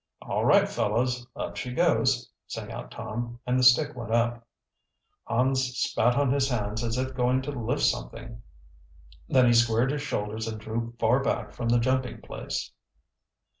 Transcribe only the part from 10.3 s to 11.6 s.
and drew far back